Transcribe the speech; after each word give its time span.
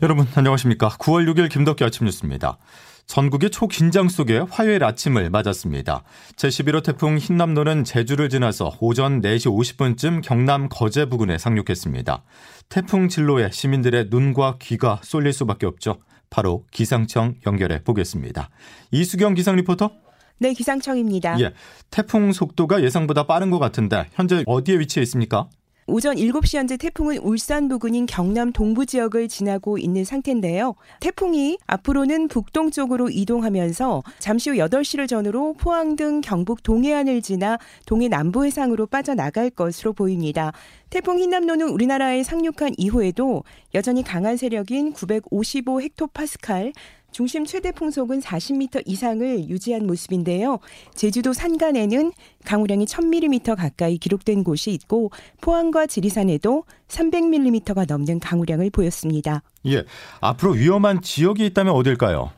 여러분 0.00 0.28
안녕하십니까. 0.32 0.90
9월 0.90 1.28
6일 1.28 1.50
김덕기 1.50 1.82
아침 1.82 2.06
뉴스입니다. 2.06 2.58
전국이 3.06 3.50
초긴장 3.50 4.08
속에 4.08 4.44
화요일 4.48 4.84
아침을 4.84 5.28
맞았습니다. 5.28 6.04
제11호 6.36 6.84
태풍 6.84 7.18
흰남노는 7.18 7.82
제주를 7.82 8.28
지나서 8.28 8.76
오전 8.78 9.20
4시 9.20 9.50
50분쯤 9.50 10.22
경남 10.22 10.68
거제 10.68 11.06
부근에 11.06 11.36
상륙했습니다. 11.36 12.22
태풍 12.68 13.08
진로에 13.08 13.50
시민들의 13.50 14.06
눈과 14.10 14.58
귀가 14.60 15.00
쏠릴 15.02 15.32
수밖에 15.32 15.66
없죠. 15.66 15.98
바로 16.30 16.64
기상청 16.70 17.34
연결해 17.44 17.82
보겠습니다. 17.82 18.50
이수경 18.92 19.34
기상 19.34 19.56
리포터. 19.56 19.90
네, 20.38 20.52
기상청입니다. 20.52 21.40
예, 21.40 21.52
태풍 21.90 22.30
속도가 22.30 22.84
예상보다 22.84 23.26
빠른 23.26 23.50
것 23.50 23.58
같은데 23.58 24.06
현재 24.12 24.44
어디에 24.46 24.78
위치해 24.78 25.02
있습니까? 25.02 25.48
오전 25.90 26.16
7시 26.16 26.58
현재 26.58 26.76
태풍은 26.76 27.16
울산 27.18 27.66
부근인 27.66 28.04
경남 28.04 28.52
동부 28.52 28.84
지역을 28.84 29.26
지나고 29.26 29.78
있는 29.78 30.04
상태인데요. 30.04 30.74
태풍이 31.00 31.56
앞으로는 31.66 32.28
북동쪽으로 32.28 33.08
이동하면서 33.08 34.02
잠시 34.18 34.50
후 34.50 34.56
8시를 34.56 35.08
전후로 35.08 35.54
포항 35.54 35.96
등 35.96 36.20
경북 36.20 36.62
동해안을 36.62 37.22
지나 37.22 37.58
동해 37.86 38.08
남부 38.08 38.44
해상으로 38.44 38.86
빠져나갈 38.86 39.48
것으로 39.48 39.94
보입니다. 39.94 40.52
태풍 40.90 41.18
흰남노는 41.18 41.70
우리나라에 41.70 42.22
상륙한 42.22 42.74
이후에도 42.76 43.44
여전히 43.74 44.02
강한 44.02 44.36
세력인 44.36 44.92
955 44.92 45.80
헥토파스칼, 45.80 46.74
중심 47.10 47.44
최대 47.44 47.72
풍속은 47.72 48.20
40m 48.20 48.82
이상을 48.86 49.48
유지한 49.48 49.86
모습인데요. 49.86 50.58
제주도 50.94 51.32
산간에는 51.32 52.12
강우량이 52.44 52.84
1000mm 52.84 53.56
가까이 53.56 53.98
기록된 53.98 54.44
곳이 54.44 54.70
있고 54.72 55.10
포항과 55.40 55.86
지리산에도 55.86 56.64
300mm가 56.88 57.86
넘는 57.88 58.20
강우량을 58.20 58.70
보였습니다. 58.70 59.42
예. 59.66 59.84
앞으로 60.20 60.52
위험한 60.52 61.02
지역이 61.02 61.44
있다면 61.46 61.74
어딜까요? 61.74 62.30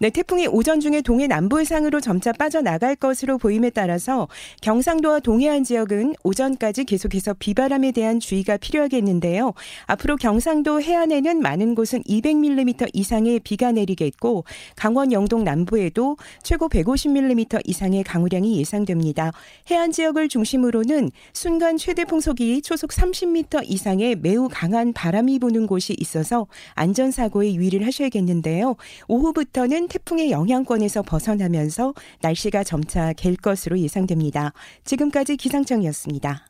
네, 0.00 0.10
태풍이 0.10 0.48
오전 0.48 0.80
중에 0.80 1.02
동해 1.02 1.28
남부 1.28 1.60
해상으로 1.60 2.00
점차 2.00 2.32
빠져나갈 2.32 2.96
것으로 2.96 3.38
보임에 3.38 3.70
따라서 3.70 4.26
경상도와 4.60 5.20
동해안 5.20 5.62
지역은 5.62 6.14
오전까지 6.24 6.82
계속해서 6.82 7.34
비바람에 7.38 7.92
대한 7.92 8.18
주의가 8.18 8.56
필요하겠는데요. 8.56 9.54
앞으로 9.86 10.16
경상도 10.16 10.82
해안에는 10.82 11.40
많은 11.40 11.76
곳은 11.76 12.02
200mm 12.02 12.90
이상의 12.92 13.38
비가 13.38 13.70
내리겠고 13.70 14.42
강원 14.74 15.12
영동 15.12 15.44
남부에도 15.44 16.16
최고 16.42 16.68
150mm 16.68 17.60
이상의 17.62 18.02
강우량이 18.02 18.58
예상됩니다. 18.58 19.30
해안 19.70 19.92
지역을 19.92 20.28
중심으로는 20.28 21.12
순간 21.32 21.76
최대 21.76 22.04
풍속이 22.04 22.62
초속 22.62 22.90
30m 22.90 23.62
이상의 23.70 24.16
매우 24.16 24.48
강한 24.50 24.92
바람이 24.92 25.38
부는 25.38 25.68
곳이 25.68 25.94
있어서 26.00 26.48
안전사고에 26.74 27.54
유의를 27.54 27.86
하셔야겠는데요. 27.86 28.74
오후부터는 29.06 29.83
태풍의 29.88 30.30
영향권에서 30.30 31.02
벗어나면서 31.02 31.94
날씨가 32.20 32.64
점차 32.64 33.12
갤 33.12 33.36
것으로 33.36 33.78
예상됩니다. 33.78 34.52
지금까지 34.84 35.36
기상청이었습니다. 35.36 36.46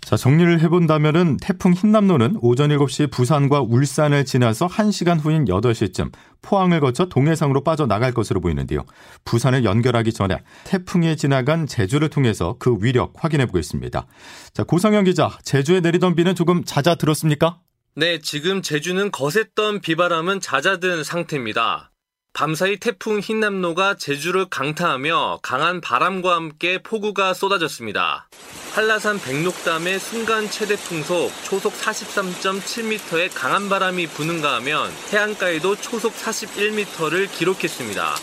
자, 0.00 0.16
정리를 0.16 0.60
해본다면은 0.60 1.36
태풍 1.36 1.72
흰남노는 1.72 2.38
오전 2.40 2.70
7시 2.70 3.10
부산과 3.10 3.60
울산을 3.60 4.24
지나서 4.24 4.66
1시간 4.66 5.22
후인 5.22 5.44
8시쯤 5.44 6.10
포항을 6.42 6.80
거쳐 6.80 7.04
동해상으로 7.06 7.62
빠져나갈 7.62 8.12
것으로 8.12 8.40
보이는데요. 8.40 8.84
부산을 9.24 9.64
연결하기 9.64 10.12
전에 10.12 10.38
태풍이 10.64 11.16
지나간 11.16 11.66
제주를 11.66 12.08
통해서 12.08 12.56
그 12.58 12.76
위력 12.80 13.12
확인해 13.16 13.46
보겠습니다. 13.46 14.06
자, 14.54 14.64
고성현 14.64 15.04
기자, 15.04 15.30
제주에 15.44 15.80
내리던 15.80 16.14
비는 16.16 16.34
조금 16.34 16.64
잦아들었습니까? 16.64 17.60
네, 17.94 18.20
지금 18.20 18.62
제주는 18.62 19.10
거셌던 19.10 19.80
비바람은 19.80 20.40
잦아든 20.40 21.04
상태입니다. 21.04 21.89
밤사이 22.32 22.78
태풍 22.78 23.18
흰남노가 23.20 23.96
제주를 23.96 24.46
강타하며 24.48 25.40
강한 25.42 25.80
바람과 25.80 26.36
함께 26.36 26.78
폭우가 26.82 27.34
쏟아졌습니다. 27.34 28.28
한라산 28.72 29.20
백록담의 29.20 29.98
순간 29.98 30.48
최대 30.48 30.76
풍속 30.76 31.32
초속 31.44 31.72
43.7m의 31.74 33.30
강한 33.34 33.68
바람이 33.68 34.06
부는가 34.06 34.54
하면 34.56 34.90
해안가에도 35.12 35.76
초속 35.76 36.14
41m를 36.14 37.30
기록했습니다. 37.30 38.14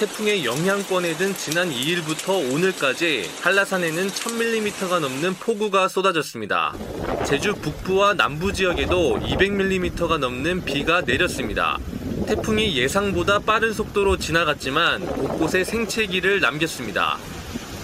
태풍의 0.00 0.44
영향권에 0.44 1.16
든 1.16 1.32
지난 1.34 1.70
2일부터 1.70 2.52
오늘까지 2.52 3.30
한라산에는 3.42 4.08
1000mm가 4.08 4.98
넘는 4.98 5.34
폭우가 5.34 5.86
쏟아졌습니다. 5.88 6.74
제주 7.24 7.54
북부와 7.54 8.14
남부 8.14 8.52
지역에도 8.52 9.20
200mm가 9.20 10.18
넘는 10.18 10.64
비가 10.64 11.02
내렸습니다. 11.02 11.78
태풍이 12.26 12.76
예상보다 12.76 13.40
빠른 13.40 13.72
속도로 13.72 14.16
지나갔지만 14.16 15.06
곳곳에 15.06 15.64
생채기를 15.64 16.40
남겼습니다. 16.40 17.18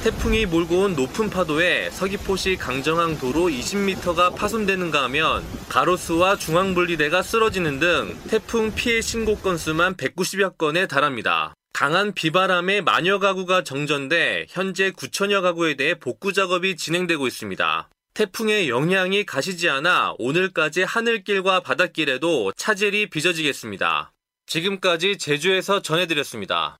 태풍이 0.03 0.47
몰고 0.47 0.83
온 0.83 0.95
높은 0.95 1.29
파도에 1.29 1.91
서귀포시 1.91 2.57
강정항 2.57 3.19
도로 3.19 3.49
20m가 3.49 4.35
파손되는가 4.35 5.03
하면 5.05 5.45
가로수와 5.69 6.37
중앙분리대가 6.37 7.23
쓰러지는 7.23 7.81
등 7.81 8.17
태풍 8.29 8.73
피해 8.75 9.01
신고 9.01 9.37
건수만 9.37 9.97
190여 9.97 10.57
건에 10.57 10.87
달합니다. 10.87 11.55
강한 11.73 12.13
비바람에 12.13 12.81
만여 12.81 13.19
가구가 13.19 13.65
정전돼 13.65 14.47
현재 14.49 14.91
9천여 14.91 15.43
가구에 15.43 15.75
대해 15.75 15.95
복구 15.95 16.33
작업이 16.33 16.77
진행되고 16.77 17.27
있습니다. 17.27 17.89
태풍의 18.15 18.69
영향이 18.69 19.25
가시지 19.25 19.69
않아 19.69 20.15
오늘까지 20.19 20.83
하늘길과 20.83 21.61
바닷길에도 21.61 22.53
차질이 22.57 23.09
빚어지겠습니다. 23.11 24.13
지금까지 24.49 25.19
제주에서 25.19 25.83
전해드렸습니다. 25.83 26.79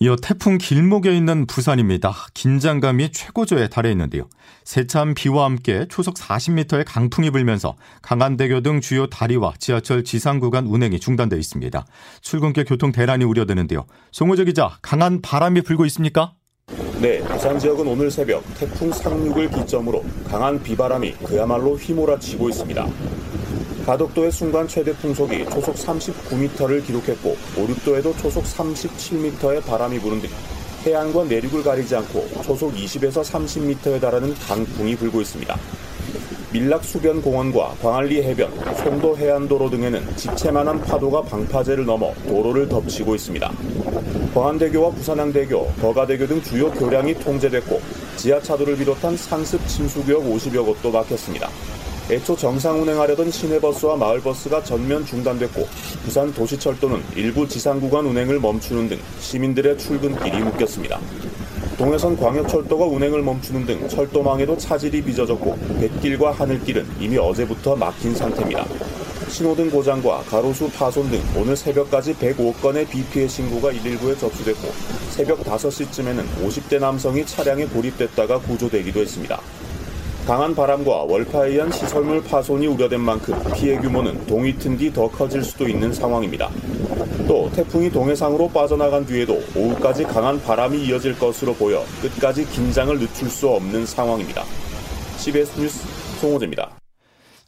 이어 0.00 0.14
태풍 0.14 0.58
길목에 0.58 1.14
있는 1.16 1.44
부산입니다. 1.44 2.14
긴장감이 2.32 3.10
최고조에 3.10 3.66
달해 3.66 3.90
있는데요. 3.90 4.28
세찬 4.62 5.14
비와 5.14 5.46
함께 5.46 5.86
초속 5.88 6.14
40m의 6.14 6.84
강풍이 6.86 7.30
불면서 7.30 7.74
강한대교 8.00 8.60
등 8.60 8.80
주요 8.80 9.08
다리와 9.08 9.54
지하철 9.58 10.04
지상 10.04 10.38
구간 10.38 10.66
운행이 10.66 11.00
중단돼 11.00 11.36
있습니다. 11.36 11.84
출근길 12.20 12.64
교통 12.64 12.92
대란이 12.92 13.24
우려되는데요. 13.24 13.86
송호재 14.12 14.44
기자, 14.44 14.78
강한 14.80 15.20
바람이 15.20 15.62
불고 15.62 15.84
있습니까? 15.86 16.34
네, 17.00 17.18
부산 17.24 17.58
지역은 17.58 17.88
오늘 17.88 18.08
새벽 18.08 18.44
태풍 18.54 18.92
상륙을 18.92 19.50
기점으로 19.50 20.04
강한 20.28 20.62
비바람이 20.62 21.12
그야말로 21.24 21.74
휘몰아치고 21.74 22.48
있습니다. 22.50 22.86
가덕도의 23.88 24.30
순간 24.30 24.68
최대 24.68 24.92
풍속이 24.92 25.46
초속 25.46 25.74
39m를 25.74 26.84
기록했고 26.84 27.34
오륙도에도 27.56 28.14
초속 28.18 28.44
37m의 28.44 29.64
바람이 29.64 29.98
부는 30.00 30.20
등 30.20 30.28
해안과 30.84 31.24
내륙을 31.24 31.62
가리지 31.62 31.96
않고 31.96 32.28
초속 32.42 32.74
20에서 32.74 33.24
30m에 33.24 33.98
달하는 33.98 34.34
강풍이 34.34 34.94
불고 34.94 35.22
있습니다. 35.22 35.58
밀락 36.52 36.84
수변 36.84 37.22
공원과 37.22 37.76
광안리 37.80 38.22
해변, 38.22 38.52
송도 38.76 39.16
해안도로 39.16 39.70
등에는 39.70 40.16
지체만한 40.16 40.82
파도가 40.82 41.22
방파제를 41.22 41.86
넘어 41.86 42.12
도로를 42.26 42.68
덮치고 42.68 43.14
있습니다. 43.14 43.50
광안대교와 44.34 44.90
부산항대교, 44.90 45.66
거가대교 45.80 46.26
등 46.26 46.42
주요 46.42 46.70
교량이 46.72 47.14
통제됐고 47.14 47.80
지하차도를 48.16 48.76
비롯한 48.76 49.16
상습 49.16 49.66
침수구역 49.66 50.24
50여 50.24 50.66
곳도 50.66 50.90
막혔습니다. 50.90 51.48
애초 52.10 52.34
정상 52.34 52.80
운행하려던 52.80 53.30
시내버스와 53.30 53.96
마을버스가 53.96 54.64
전면 54.64 55.04
중단됐고 55.04 55.68
부산 56.04 56.32
도시철도는 56.32 57.02
일부 57.14 57.46
지상 57.46 57.78
구간 57.78 58.06
운행을 58.06 58.40
멈추는 58.40 58.88
등 58.88 58.98
시민들의 59.20 59.76
출근길이 59.76 60.38
묶였습니다. 60.38 60.98
동해선 61.76 62.16
광역철도가 62.16 62.86
운행을 62.86 63.20
멈추는 63.20 63.66
등 63.66 63.86
철도망에도 63.88 64.56
차질이 64.56 65.02
빚어졌고 65.02 65.58
뱃길과 65.80 66.32
하늘길은 66.32 66.86
이미 66.98 67.18
어제부터 67.18 67.76
막힌 67.76 68.14
상태입니다. 68.14 68.64
신호등 69.28 69.70
고장과 69.70 70.22
가로수 70.30 70.70
파손 70.70 71.10
등 71.10 71.20
오늘 71.36 71.54
새벽까지 71.54 72.14
105건의 72.14 72.88
비 72.88 73.04
피해 73.04 73.28
신고가 73.28 73.70
119에 73.72 74.18
접수됐고 74.18 74.72
새벽 75.10 75.44
5시쯤에는 75.44 76.24
50대 76.42 76.80
남성이 76.80 77.26
차량에 77.26 77.66
고립됐다가 77.66 78.38
구조되기도 78.38 79.00
했습니다. 79.00 79.38
강한 80.28 80.54
바람과 80.54 81.04
월파에 81.04 81.52
의한 81.52 81.72
시설물 81.72 82.22
파손이 82.22 82.66
우려된 82.66 83.00
만큼 83.00 83.34
피해 83.54 83.78
규모는 83.78 84.26
동이 84.26 84.52
튼 84.58 84.76
뒤 84.76 84.92
더 84.92 85.08
커질 85.10 85.42
수도 85.42 85.66
있는 85.66 85.90
상황입니다. 85.90 86.50
또 87.26 87.50
태풍이 87.54 87.88
동해상으로 87.90 88.50
빠져나간 88.50 89.06
뒤에도 89.06 89.40
오후까지 89.56 90.04
강한 90.04 90.38
바람이 90.42 90.84
이어질 90.84 91.18
것으로 91.18 91.54
보여 91.54 91.82
끝까지 92.02 92.44
긴장을 92.44 92.98
늦출 92.98 93.30
수 93.30 93.48
없는 93.48 93.86
상황입니다. 93.86 94.44
CBS 95.16 95.58
뉴스 95.58 95.86
송호재입니다. 96.20 96.72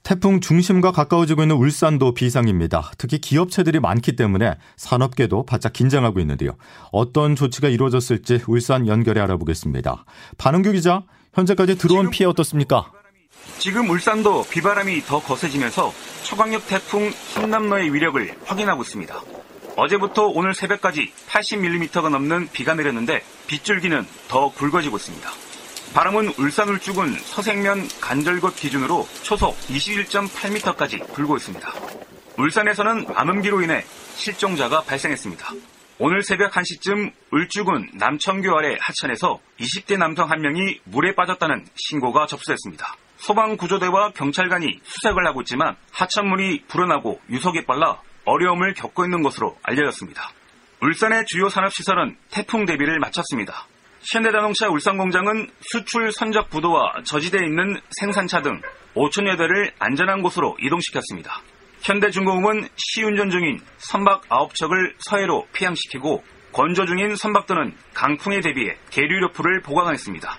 태풍 0.02 0.40
중심과 0.40 0.92
가까워지고 0.92 1.42
있는 1.42 1.56
울산도 1.56 2.14
비상입니다. 2.14 2.92
특히 2.96 3.18
기업체들이 3.18 3.78
많기 3.78 4.16
때문에 4.16 4.54
산업계도 4.78 5.44
바짝 5.44 5.74
긴장하고 5.74 6.18
있는데요. 6.20 6.52
어떤 6.92 7.36
조치가 7.36 7.68
이루어졌을지 7.68 8.40
울산 8.48 8.88
연결해 8.88 9.20
알아보겠습니다. 9.20 10.06
반응규 10.38 10.72
기자, 10.72 11.02
현재까지 11.34 11.78
들어온 11.78 12.10
피해 12.10 12.28
어떻습니까? 12.28 12.90
지금 13.58 13.90
울산도 13.90 14.44
비바람이 14.50 15.02
더 15.02 15.20
거세지면서 15.20 15.92
초강력 16.24 16.66
태풍 16.66 17.10
흰남노의 17.10 17.92
위력을 17.92 18.34
확인하고 18.44 18.82
있습니다. 18.82 19.20
어제부터 19.76 20.26
오늘 20.26 20.54
새벽까지 20.54 21.12
80mm가 21.28 22.08
넘는 22.10 22.48
비가 22.52 22.74
내렸는데 22.74 23.22
빗줄기는 23.46 24.06
더 24.28 24.50
굵어지고 24.52 24.96
있습니다. 24.96 25.30
바람은 25.94 26.34
울산 26.38 26.68
울주군 26.68 27.16
서생면 27.18 27.88
간절곶 28.00 28.54
기준으로 28.54 29.08
초속 29.22 29.58
21.8m까지 29.68 31.12
불고 31.12 31.36
있습니다. 31.36 31.72
울산에서는 32.36 33.06
암음기로 33.14 33.62
인해 33.62 33.84
실종자가 34.14 34.82
발생했습니다. 34.82 35.52
오늘 36.02 36.22
새벽 36.22 36.52
1시쯤 36.52 37.12
울주군 37.30 37.90
남청교 37.92 38.56
아래 38.56 38.74
하천에서 38.80 39.38
20대 39.60 39.98
남성 39.98 40.30
한 40.30 40.40
명이 40.40 40.80
물에 40.84 41.14
빠졌다는 41.14 41.66
신고가 41.74 42.24
접수됐습니다. 42.24 42.96
소방구조대와 43.18 44.12
경찰관이 44.12 44.80
수색을 44.82 45.26
하고 45.26 45.42
있지만 45.42 45.76
하천물이 45.92 46.64
불어나고 46.68 47.20
유속에 47.28 47.66
빨라 47.66 48.00
어려움을 48.24 48.72
겪고 48.72 49.04
있는 49.04 49.20
것으로 49.20 49.58
알려졌습니다. 49.62 50.30
울산의 50.80 51.26
주요 51.26 51.50
산업시설은 51.50 52.16
태풍 52.30 52.64
대비를 52.64 52.98
마쳤습니다. 52.98 53.66
현대자동차 54.00 54.70
울산공장은 54.70 55.50
수출 55.60 56.12
선적 56.12 56.48
부도와 56.48 57.02
저지대에 57.04 57.44
있는 57.44 57.78
생산차 58.00 58.40
등 58.40 58.62
5천여 58.94 59.36
대를 59.36 59.74
안전한 59.78 60.22
곳으로 60.22 60.56
이동시켰습니다. 60.62 61.42
현대중공업은 61.82 62.68
시운전 62.76 63.30
중인 63.30 63.60
선박 63.78 64.22
9척을 64.28 64.94
서해로 64.98 65.46
피항시키고 65.52 66.22
건조 66.52 66.84
중인 66.84 67.16
선박들은 67.16 67.74
강풍에 67.94 68.40
대비해 68.40 68.76
계류료풀을 68.90 69.62
보강했습니다. 69.62 70.36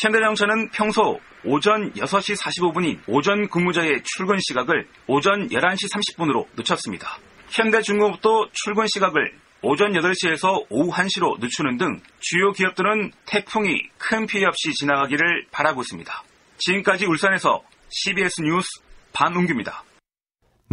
현대자동차는 0.00 0.70
평소 0.70 1.20
오전 1.44 1.92
6시 1.92 2.40
45분인 2.40 3.00
오전 3.06 3.48
근무자의 3.48 4.02
출근 4.04 4.38
시각을 4.40 4.86
오전 5.06 5.48
11시 5.48 5.92
30분으로 5.92 6.46
늦췄습니다. 6.56 7.18
현대중공업도 7.48 8.50
출근 8.52 8.86
시각을 8.86 9.32
오전 9.62 9.92
8시에서 9.92 10.66
오후 10.68 10.92
1시로 10.92 11.40
늦추는 11.40 11.78
등 11.78 12.00
주요 12.20 12.52
기업들은 12.52 13.12
태풍이 13.24 13.88
큰 13.98 14.26
피해 14.26 14.44
없이 14.44 14.72
지나가기를 14.72 15.46
바라고 15.50 15.80
있습니다. 15.80 16.22
지금까지 16.58 17.06
울산에서 17.06 17.62
CBS 17.88 18.42
뉴스 18.42 18.68
반웅규입니다. 19.12 19.82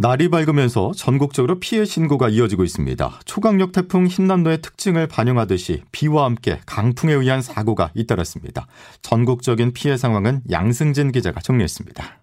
날이 0.01 0.30
밝으면서 0.30 0.94
전국적으로 0.95 1.59
피해 1.59 1.86
신고가 1.86 2.30
이어지고 2.30 2.63
있습니다. 2.63 3.19
초강력 3.25 3.71
태풍 3.71 4.07
흰남노의 4.07 4.63
특징을 4.63 5.07
반영하듯이 5.07 5.83
비와 5.92 6.25
함께 6.25 6.59
강풍에 6.65 7.13
의한 7.13 7.44
사고가 7.44 7.92
잇따랐습니다. 7.94 8.65
전국적인 9.03 9.74
피해 9.74 9.98
상황은 9.98 10.42
양승진 10.50 11.12
기자가 11.12 11.39
정리했습니다. 11.42 12.19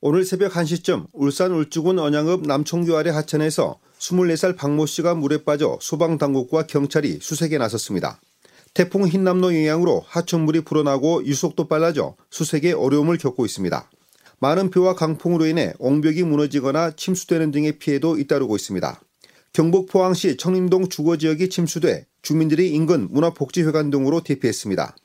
오늘 0.00 0.24
새벽 0.24 0.52
1시쯤 0.52 1.08
울산 1.12 1.52
울주군 1.52 1.98
언양읍 1.98 2.46
남청교 2.46 2.96
아래 2.96 3.10
하천에서 3.10 3.78
24살 3.98 4.56
박모 4.56 4.86
씨가 4.86 5.14
물에 5.14 5.44
빠져 5.44 5.76
소방당국과 5.82 6.66
경찰이 6.66 7.18
수색에 7.20 7.58
나섰습니다. 7.58 8.22
태풍 8.72 9.06
흰남노 9.06 9.54
영향으로 9.54 10.02
하천물이 10.06 10.62
불어나고 10.62 11.26
유속도 11.26 11.68
빨라져 11.68 12.16
수색에 12.30 12.72
어려움을 12.72 13.18
겪고 13.18 13.44
있습니다. 13.44 13.90
많은 14.42 14.70
비와 14.70 14.96
강풍으로 14.96 15.46
인해 15.46 15.72
옹벽이 15.78 16.24
무너지거나 16.24 16.96
침수되는 16.96 17.52
등의 17.52 17.78
피해도 17.78 18.18
잇따르고 18.18 18.56
있습니다. 18.56 19.00
경북 19.52 19.86
포항시 19.86 20.36
청림동 20.36 20.88
주거지역이 20.88 21.48
침수돼 21.48 22.06
주민들이 22.22 22.70
인근 22.70 23.06
문화복지회관 23.12 23.90
등으로 23.90 24.24
대피했습니다. 24.24 24.96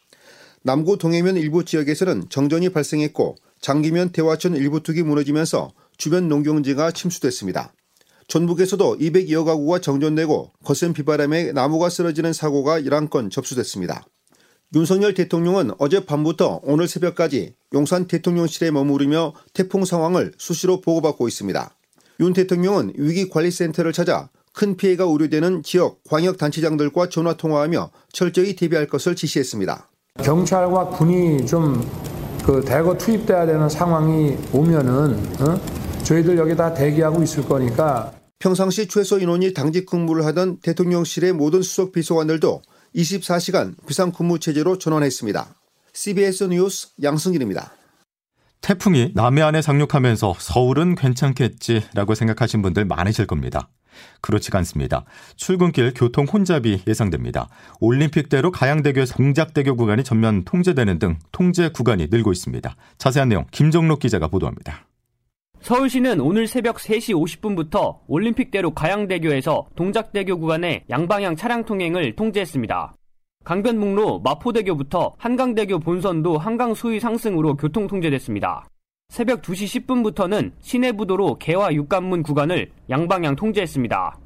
남구 0.63 0.98
동해면 0.98 1.38
일부 1.38 1.63
지역에서는 1.63 2.30
정전이 2.30 2.69
발생했고 2.69 3.36
장기면 3.62 4.12
대화천 4.12 4.56
일부 4.56 4.81
뚝이 4.81 5.04
무너지면서 5.04 5.69
주변 5.98 6.28
농경지가 6.30 6.89
침수됐습니다. 6.89 7.74
전북에서도 8.28 8.98
200여 8.98 9.45
가구가 9.45 9.81
정전되고 9.81 10.54
거센 10.63 10.94
비바람에 10.94 11.51
나무가 11.51 11.89
쓰러지는 11.89 12.34
사고가 12.34 12.81
11건 12.81 13.30
접수됐습니다. 13.30 14.07
윤석열 14.75 15.13
대통령은 15.13 15.71
어젯밤부터 15.77 16.59
오늘 16.63 16.87
새벽까지 16.87 17.55
용산 17.73 18.07
대통령실에 18.07 18.71
머무르며 18.71 19.33
태풍 19.53 19.85
상황을 19.85 20.33
수시로 20.37 20.81
보고받고 20.81 21.27
있습니다. 21.27 21.75
윤 22.19 22.33
대통령은 22.33 22.93
위기관리센터를 22.97 23.93
찾아 23.93 24.29
큰 24.53 24.75
피해가 24.75 25.05
우려되는 25.05 25.63
지역 25.63 26.03
광역단체장들과 26.05 27.09
전화 27.09 27.37
통화하며 27.37 27.91
철저히 28.11 28.55
대비할 28.55 28.87
것을 28.87 29.15
지시했습니다. 29.15 29.89
경찰과 30.23 30.89
군이 30.89 31.45
좀 31.45 31.81
그 32.47 32.63
대거 32.63 32.97
투입돼야 32.97 33.45
되는 33.45 33.67
상황이 33.67 34.37
오면은 34.53 35.19
어? 35.41 35.59
저희들 36.05 36.37
여기 36.37 36.55
다 36.55 36.73
대기하고 36.73 37.21
있을 37.21 37.43
거니까 37.45 38.13
평상시 38.39 38.87
최소 38.87 39.19
인원이 39.19 39.53
당직 39.53 39.85
근무를 39.85 40.23
하던 40.27 40.59
대통령실의 40.61 41.33
모든 41.33 41.61
수석 41.61 41.91
비서관들도 41.91 42.61
24시간 42.97 43.75
비상 43.85 44.11
근무 44.11 44.39
체제로 44.39 44.77
전환했습니다. 44.77 45.55
CBS 45.94 46.45
뉴스 46.45 46.89
양승길입니다. 47.01 47.71
태풍이 48.61 49.11
남해안에 49.13 49.61
상륙하면서 49.61 50.35
서울은 50.39 50.95
괜찮겠지라고 50.95 52.15
생각하신 52.15 52.61
분들 52.63 52.85
많으실 52.85 53.27
겁니다. 53.27 53.69
그렇지가 54.21 54.57
않습니다. 54.59 55.05
출근길 55.35 55.94
교통 55.95 56.25
혼잡이 56.25 56.83
예상됩니다. 56.88 57.49
올림픽대로 57.79 58.51
가양대교에서 58.51 59.15
동작대교 59.15 59.75
구간이 59.75 60.03
전면 60.03 60.43
통제되는 60.43 61.00
등 61.00 61.19
통제 61.31 61.69
구간이 61.69 62.07
늘고 62.09 62.31
있습니다. 62.31 62.75
자세한 62.97 63.29
내용 63.29 63.45
김정록 63.51 64.00
기자가 64.00 64.27
보도합니다. 64.27 64.87
서울시는 65.62 66.21
오늘 66.21 66.48
새벽 66.48 66.77
3시 66.77 67.13
50분부터 67.13 68.00
올림픽대로 68.07 68.71
가양대교에서 68.71 69.68
동작대교 69.75 70.39
구간의 70.39 70.83
양방향 70.89 71.36
차량 71.36 71.65
통행을 71.65 72.15
통제했습니다. 72.15 72.94
강변북로 73.44 74.19
마포대교부터 74.19 75.15
한강대교 75.18 75.80
본선도 75.80 76.38
한강 76.38 76.74
수위 76.74 77.00
상승으로 77.00 77.56
교통 77.56 77.88
통제됐습니다. 77.88 78.67
새벽 79.10 79.41
2시 79.41 79.86
10분부터는 79.86 80.51
시내부도로 80.60 81.38
개화 81.39 81.74
육관문 81.74 82.24
구간을 82.24 82.70
양방향 82.89 83.36
통제했습니다. 83.36 84.20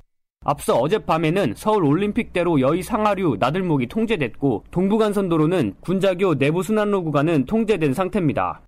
앞서 0.44 0.76
어젯밤에는 0.76 1.54
서울 1.56 1.86
올림픽대로 1.86 2.62
여의 2.62 2.82
상하류 2.82 3.38
나들목이 3.40 3.86
통제됐고 3.88 4.66
동부간선도로는 4.72 5.76
군자교 5.82 6.36
내부순환로 6.36 7.04
구간은 7.04 7.46
통제된 7.46 7.94
상태입니다. 7.94 8.62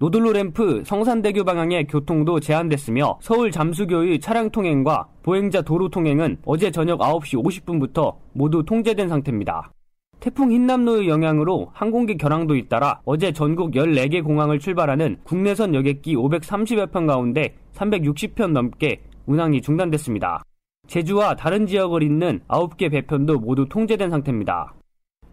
노들로 0.00 0.32
램프 0.32 0.82
성산대교 0.86 1.44
방향의 1.44 1.86
교통도 1.86 2.40
제한됐으며 2.40 3.18
서울 3.20 3.50
잠수교의 3.50 4.18
차량 4.18 4.48
통행과 4.48 5.06
보행자 5.22 5.60
도로 5.60 5.90
통행은 5.90 6.38
어제 6.46 6.70
저녁 6.70 7.00
9시 7.00 7.44
50분부터 7.44 8.16
모두 8.32 8.64
통제된 8.64 9.10
상태입니다. 9.10 9.70
태풍 10.18 10.52
흰남노의 10.52 11.06
영향으로 11.06 11.68
항공기 11.74 12.16
결항도 12.16 12.56
잇따라 12.56 13.02
어제 13.04 13.30
전국 13.30 13.72
14개 13.72 14.24
공항을 14.24 14.58
출발하는 14.58 15.18
국내선 15.24 15.74
여객기 15.74 16.16
530여 16.16 16.90
편 16.90 17.06
가운데 17.06 17.54
360편 17.74 18.52
넘게 18.52 19.02
운항이 19.26 19.60
중단됐습니다. 19.60 20.42
제주와 20.86 21.36
다른 21.36 21.66
지역을 21.66 22.02
잇는 22.02 22.40
9개 22.48 22.90
배편도 22.90 23.38
모두 23.40 23.68
통제된 23.68 24.08
상태입니다. 24.08 24.72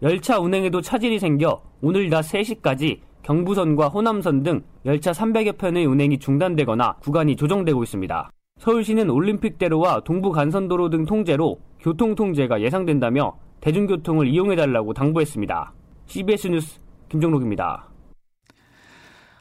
열차 0.02 0.38
운행에도 0.38 0.82
차질이 0.82 1.18
생겨 1.18 1.62
오늘 1.80 2.10
낮 2.10 2.20
3시까지 2.20 3.07
경부선과 3.28 3.88
호남선 3.88 4.42
등 4.42 4.62
열차 4.86 5.12
300여 5.12 5.58
편의 5.58 5.84
운행이 5.84 6.18
중단되거나 6.18 6.94
구간이 6.94 7.36
조정되고 7.36 7.82
있습니다. 7.82 8.30
서울시는 8.58 9.10
올림픽대로와 9.10 10.00
동부간선도로 10.00 10.88
등 10.88 11.04
통제로 11.04 11.60
교통 11.78 12.14
통제가 12.14 12.62
예상된다며 12.62 13.36
대중교통을 13.60 14.28
이용해달라고 14.28 14.94
당부했습니다. 14.94 15.74
CBS 16.06 16.46
뉴스 16.48 16.80
김종록입니다. 17.10 17.90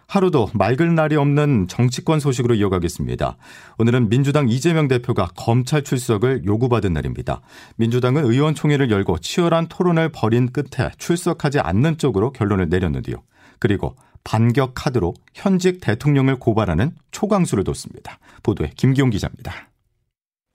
하루도 0.10 0.50
맑은 0.54 0.96
날이 0.96 1.16
없는 1.16 1.68
정치권 1.70 2.20
소식으로 2.20 2.56
이어가겠습니다. 2.56 3.38
오늘은 3.78 4.10
민주당 4.10 4.50
이재명 4.50 4.90
대표가 4.90 5.30
검찰 5.38 5.84
출석을 5.84 6.44
요구받은 6.46 6.92
날입니다. 6.92 7.40
민주당은 7.78 8.26
의원총회를 8.26 8.92
열고 8.92 9.20
치열한 9.20 9.68
토론을 9.68 10.10
벌인 10.10 10.52
끝에 10.52 10.92
출석하지 10.98 11.60
않는 11.60 11.98
쪽으로 11.98 12.32
결론을 12.32 12.68
내렸는데요. 12.68 13.24
그리고 13.60 13.96
반격 14.24 14.74
카드로 14.76 15.14
현직 15.34 15.80
대통령을 15.80 16.38
고발하는 16.38 16.92
초강수를 17.12 17.64
뒀습니다. 17.64 18.20
보도에 18.44 18.72
김기용 18.76 19.10
기자입니다. 19.10 19.70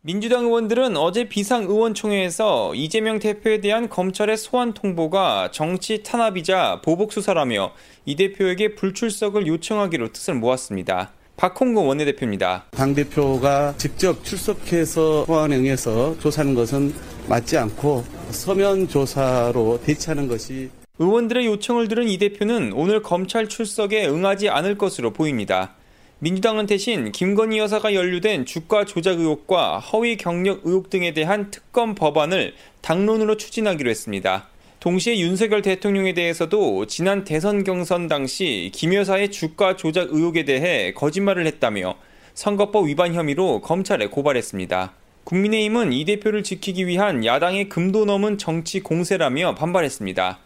민주당 0.04 0.46
의원들은 0.46 0.96
어제 0.96 1.28
비상의원총회에서 1.28 2.74
이재명 2.74 3.20
대표에 3.20 3.60
대한 3.60 3.88
검찰의 3.88 4.36
소환 4.36 4.74
통보가 4.74 5.52
정치 5.52 6.02
탄압이자 6.02 6.80
보복 6.84 7.12
수사라며 7.12 7.72
이 8.04 8.16
대표에게 8.16 8.74
불출석을 8.74 9.46
요청하기로 9.46 10.12
뜻을 10.12 10.34
모았습니다. 10.34 11.12
박홍근 11.36 11.84
원내대표입니다. 11.84 12.66
당 12.72 12.94
대표가 12.94 13.74
직접 13.76 14.24
출석해서 14.24 15.24
소환에 15.24 15.56
응해서 15.56 16.18
조사하는 16.18 16.54
것은 16.54 16.92
맞지 17.28 17.56
않고 17.56 18.04
서면 18.30 18.88
조사로 18.88 19.80
대처하는 19.82 20.26
것이 20.26 20.68
의원들의 21.02 21.46
요청을 21.46 21.88
들은 21.88 22.08
이 22.08 22.16
대표는 22.16 22.72
오늘 22.74 23.02
검찰 23.02 23.48
출석에 23.48 24.06
응하지 24.06 24.48
않을 24.48 24.78
것으로 24.78 25.12
보입니다. 25.12 25.74
민주당은 26.20 26.66
대신 26.66 27.10
김건희 27.10 27.58
여사가 27.58 27.92
연루된 27.92 28.46
주가 28.46 28.84
조작 28.84 29.18
의혹과 29.18 29.80
허위 29.80 30.16
경력 30.16 30.60
의혹 30.62 30.90
등에 30.90 31.12
대한 31.12 31.50
특검 31.50 31.96
법안을 31.96 32.54
당론으로 32.82 33.36
추진하기로 33.36 33.90
했습니다. 33.90 34.48
동시에 34.78 35.18
윤석열 35.18 35.60
대통령에 35.62 36.14
대해서도 36.14 36.86
지난 36.86 37.24
대선 37.24 37.64
경선 37.64 38.06
당시 38.06 38.70
김 38.72 38.94
여사의 38.94 39.32
주가 39.32 39.74
조작 39.74 40.12
의혹에 40.12 40.44
대해 40.44 40.92
거짓말을 40.92 41.46
했다며 41.46 41.96
선거법 42.34 42.86
위반 42.86 43.12
혐의로 43.14 43.60
검찰에 43.60 44.06
고발했습니다. 44.06 44.92
국민의힘은 45.24 45.92
이 45.92 46.04
대표를 46.04 46.44
지키기 46.44 46.86
위한 46.86 47.24
야당의 47.24 47.68
금도 47.68 48.04
넘은 48.04 48.38
정치 48.38 48.80
공세라며 48.80 49.56
반발했습니다. 49.56 50.38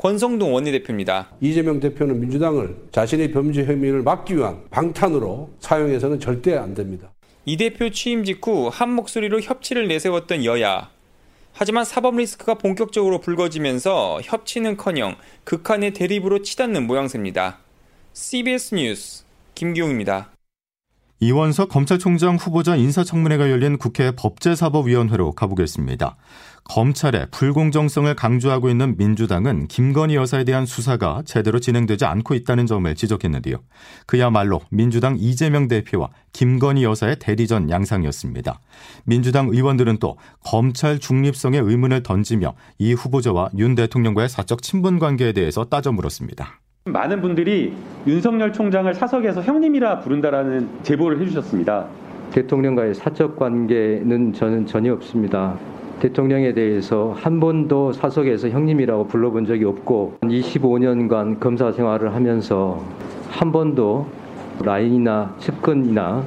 권성동 0.00 0.54
원내대표입니다. 0.54 1.28
이재명 1.42 1.78
대표는 1.78 2.20
민주당을 2.20 2.74
자신의 2.90 3.32
범죄 3.32 3.66
혐의를 3.66 4.02
막기 4.02 4.34
위한 4.34 4.62
방탄으로 4.70 5.50
사용해서는 5.60 6.18
절대 6.18 6.56
안 6.56 6.74
됩니다. 6.74 7.12
이 7.44 7.58
대표 7.58 7.90
취임 7.90 8.24
직후 8.24 8.70
한 8.72 8.94
목소리로 8.94 9.42
협치를 9.42 9.88
내세웠던 9.88 10.46
여야. 10.46 10.90
하지만 11.52 11.84
사법 11.84 12.16
리스크가 12.16 12.54
본격적으로 12.54 13.20
불거지면서 13.20 14.20
협치는커녕 14.22 15.16
극한의 15.44 15.92
대립으로 15.92 16.40
치닫는 16.40 16.86
모양새입니다. 16.86 17.58
CBS 18.14 18.74
뉴스 18.74 19.24
김기용입니다. 19.54 20.30
이원석 21.22 21.68
검찰총장 21.68 22.36
후보자 22.36 22.76
인사청문회가 22.76 23.50
열린 23.50 23.76
국회 23.76 24.10
법제사법위원회로 24.12 25.32
가보겠습니다. 25.32 26.16
검찰의 26.64 27.26
불공정성을 27.30 28.14
강조하고 28.14 28.70
있는 28.70 28.96
민주당은 28.96 29.68
김건희 29.68 30.14
여사에 30.14 30.44
대한 30.44 30.64
수사가 30.64 31.22
제대로 31.26 31.60
진행되지 31.60 32.06
않고 32.06 32.34
있다는 32.34 32.66
점을 32.66 32.94
지적했는데요. 32.94 33.56
그야말로 34.06 34.62
민주당 34.70 35.16
이재명 35.18 35.68
대표와 35.68 36.08
김건희 36.32 36.84
여사의 36.84 37.18
대리전 37.18 37.68
양상이었습니다. 37.68 38.58
민주당 39.04 39.48
의원들은 39.48 39.98
또 39.98 40.16
검찰 40.42 40.98
중립성에 40.98 41.58
의문을 41.58 42.02
던지며 42.02 42.54
이 42.78 42.94
후보자와 42.94 43.50
윤 43.58 43.74
대통령과의 43.74 44.30
사적 44.30 44.62
친분 44.62 44.98
관계에 44.98 45.32
대해서 45.32 45.66
따져 45.66 45.92
물었습니다. 45.92 46.60
많은 46.92 47.20
분들이 47.20 47.74
윤석열 48.06 48.52
총장을 48.52 48.92
사석에서 48.94 49.42
형님이라 49.42 50.00
부른다라는 50.00 50.68
제보를 50.82 51.20
해주셨습니다. 51.20 51.86
대통령과의 52.32 52.94
사적 52.94 53.36
관계는 53.36 54.32
저는 54.32 54.66
전혀 54.66 54.92
없습니다. 54.92 55.58
대통령에 56.00 56.54
대해서 56.54 57.14
한 57.16 57.40
번도 57.40 57.92
사석에서 57.92 58.48
형님이라고 58.48 59.06
불러본 59.08 59.46
적이 59.46 59.64
없고 59.66 60.18
25년간 60.22 61.40
검사 61.40 61.72
생활을 61.72 62.14
하면서 62.14 62.82
한 63.28 63.52
번도 63.52 64.06
라인이나 64.62 65.36
측근이나 65.38 66.24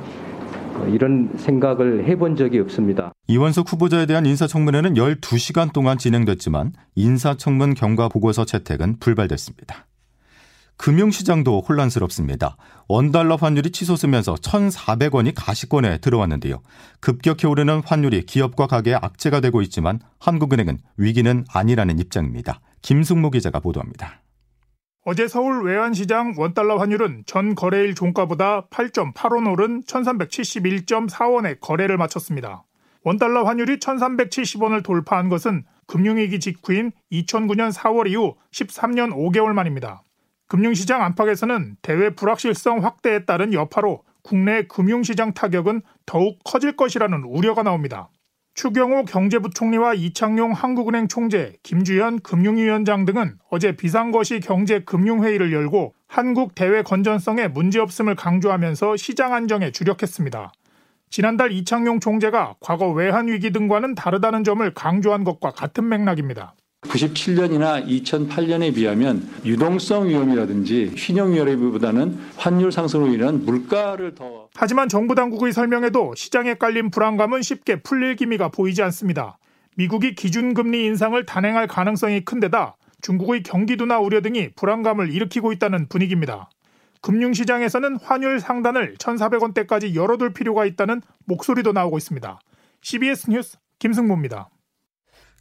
이런 0.91 1.29
생각을 1.35 2.05
해본 2.05 2.35
적이 2.35 2.59
없습니다. 2.59 3.13
이원석 3.27 3.71
후보자에 3.71 4.05
대한 4.05 4.25
인사청문회는 4.25 4.95
12시간 4.95 5.71
동안 5.71 5.97
진행됐지만 5.97 6.73
인사청문 6.95 7.73
경과 7.73 8.09
보고서 8.09 8.45
채택은 8.45 8.97
불발됐습니다. 8.99 9.85
금융시장도 10.77 11.61
혼란스럽습니다. 11.67 12.57
원달러 12.87 13.35
환율이 13.35 13.71
치솟으면서 13.71 14.35
1,400원이 14.35 15.33
가시권에 15.35 15.99
들어왔는데요. 15.99 16.61
급격히 16.99 17.47
오르는 17.47 17.81
환율이 17.85 18.25
기업과 18.25 18.67
가게에 18.67 18.95
악재가 18.95 19.39
되고 19.39 19.61
있지만 19.61 19.99
한국은행은 20.19 20.79
위기는 20.97 21.45
아니라는 21.49 21.99
입장입니다. 21.99 22.59
김승모 22.81 23.31
기자가 23.31 23.59
보도합니다. 23.59 24.21
어제 25.05 25.27
서울 25.27 25.63
외환시장 25.65 26.35
원달러 26.37 26.77
환율은 26.77 27.23
전 27.25 27.55
거래일 27.55 27.93
종가보다 27.93 28.67
8.8원 28.69 29.51
오른 29.51 29.83
1371.4원에 29.83 31.59
거래를 31.59 31.97
마쳤습니다. 31.97 32.63
원달러 33.03 33.43
환율이 33.43 33.79
1370원을 33.79 34.81
돌파한 34.81 35.27
것은 35.27 35.65
금융위기 35.87 36.39
직후인 36.39 36.93
2009년 37.11 37.73
4월 37.73 38.09
이후 38.09 38.35
13년 38.51 39.11
5개월 39.13 39.51
만입니다. 39.51 40.03
금융시장 40.53 41.01
안팎에서는 41.01 41.77
대외 41.81 42.11
불확실성 42.11 42.83
확대에 42.83 43.25
따른 43.25 43.53
여파로 43.53 44.03
국내 44.21 44.67
금융시장 44.67 45.33
타격은 45.33 45.81
더욱 46.05 46.37
커질 46.43 46.77
것이라는 46.77 47.23
우려가 47.23 47.63
나옵니다. 47.63 48.11
추경호 48.53 49.05
경제부총리와 49.05 49.95
이창용 49.95 50.51
한국은행 50.51 51.07
총재, 51.07 51.55
김주현 51.63 52.19
금융위원장 52.19 53.05
등은 53.05 53.39
어제 53.49 53.75
비상거시 53.75 54.41
경제금융회의를 54.41 55.51
열고 55.51 55.95
한국 56.05 56.53
대외 56.53 56.83
건전성에 56.83 57.47
문제없음을 57.47 58.13
강조하면서 58.13 58.95
시장 58.97 59.33
안정에 59.33 59.71
주력했습니다. 59.71 60.51
지난달 61.09 61.51
이창용 61.51 61.99
총재가 61.99 62.57
과거 62.59 62.91
외환위기 62.91 63.49
등과는 63.53 63.95
다르다는 63.95 64.43
점을 64.43 64.71
강조한 64.75 65.23
것과 65.23 65.49
같은 65.49 65.89
맥락입니다. 65.89 66.53
97년이나 66.83 67.85
2008년에 67.87 68.73
비하면 68.73 69.27
유동성 69.45 70.09
위험이라든지 70.09 70.93
신용 70.97 71.33
위험보다는 71.33 72.19
환율 72.37 72.71
상승으로 72.71 73.13
인한 73.13 73.45
물가를 73.45 74.15
더 74.15 74.47
하지만 74.55 74.89
정부 74.89 75.15
당국의 75.15 75.53
설명에도 75.53 76.13
시장에 76.15 76.55
깔린 76.55 76.91
불안감은 76.91 77.41
쉽게 77.41 77.81
풀릴 77.81 78.15
기미가 78.15 78.49
보이지 78.49 78.83
않습니다. 78.83 79.37
미국이 79.75 80.13
기준금리 80.13 80.85
인상을 80.85 81.25
단행할 81.25 81.67
가능성이 81.67 82.21
큰 82.21 82.39
데다 82.39 82.75
중국의 83.01 83.43
경기도나 83.43 83.99
우려 83.99 84.21
등이 84.21 84.49
불안감을 84.55 85.11
일으키고 85.11 85.51
있다는 85.51 85.87
분위기입니다. 85.89 86.49
금융시장에서는 87.01 87.97
환율 87.97 88.39
상단을 88.39 88.95
1,400원대까지 88.95 89.93
열어둘 89.93 90.33
필요가 90.33 90.65
있다는 90.65 91.01
목소리도 91.25 91.73
나오고 91.73 91.97
있습니다. 91.97 92.39
CBS 92.81 93.29
뉴스 93.29 93.57
김승모입니다. 93.79 94.49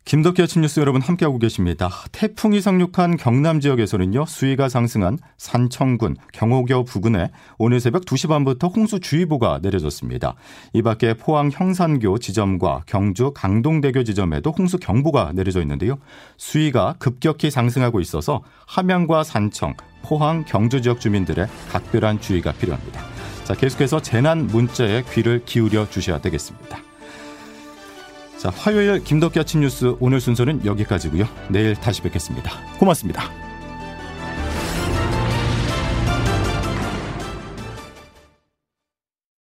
김덕기 0.04 0.42
아침 0.42 0.62
뉴스 0.62 0.80
여러분 0.80 1.00
함께하고 1.00 1.38
계십니다. 1.38 1.88
태풍이 2.10 2.60
상륙한 2.60 3.16
경남 3.16 3.60
지역에서는요, 3.60 4.26
수위가 4.26 4.68
상승한 4.68 5.16
산청군, 5.36 6.16
경호교 6.32 6.84
부근에 6.84 7.30
오늘 7.56 7.78
새벽 7.78 8.04
2시 8.04 8.28
반부터 8.28 8.68
홍수주의보가 8.68 9.60
내려졌습니다. 9.62 10.34
이 10.72 10.82
밖에 10.82 11.14
포항 11.14 11.50
형산교 11.52 12.18
지점과 12.18 12.82
경주 12.86 13.32
강동대교 13.32 14.02
지점에도 14.02 14.50
홍수경보가 14.50 15.32
내려져 15.34 15.62
있는데요. 15.62 15.98
수위가 16.36 16.96
급격히 16.98 17.50
상승하고 17.50 18.00
있어서 18.00 18.42
함양과 18.66 19.22
산청, 19.22 19.74
포항, 20.02 20.44
경주 20.46 20.82
지역 20.82 21.00
주민들의 21.00 21.46
각별한 21.70 22.20
주의가 22.20 22.52
필요합니다. 22.52 23.02
자, 23.44 23.54
계속해서 23.54 24.02
재난 24.02 24.48
문자에 24.48 25.04
귀를 25.12 25.44
기울여 25.44 25.88
주셔야 25.90 26.20
되겠습니다. 26.20 26.91
자, 28.42 28.50
화요일 28.50 29.04
김덕기 29.04 29.38
아침 29.38 29.60
뉴스 29.60 29.94
오늘 30.00 30.20
순서는 30.20 30.64
여기까지고요. 30.64 31.28
내일 31.48 31.76
다시 31.76 32.02
뵙겠습니다. 32.02 32.50
고맙습니다. 32.76 33.51